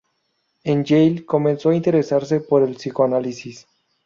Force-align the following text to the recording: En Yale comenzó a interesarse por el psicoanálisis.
En 0.63 0.83
Yale 0.83 1.27
comenzó 1.27 1.69
a 1.69 1.75
interesarse 1.75 2.39
por 2.39 2.63
el 2.63 2.73
psicoanálisis. 2.73 3.67